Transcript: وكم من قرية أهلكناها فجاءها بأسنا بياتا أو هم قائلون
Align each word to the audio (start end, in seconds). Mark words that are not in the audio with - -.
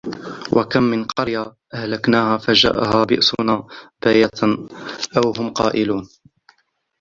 وكم 0.53 0.83
من 0.83 1.05
قرية 1.05 1.55
أهلكناها 1.73 2.37
فجاءها 2.37 3.03
بأسنا 3.03 3.67
بياتا 4.05 4.67
أو 5.17 5.31
هم 5.31 5.49
قائلون 5.53 6.07